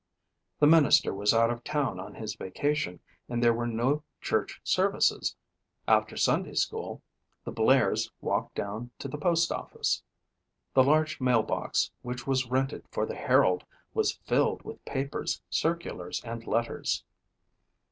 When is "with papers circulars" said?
14.63-16.19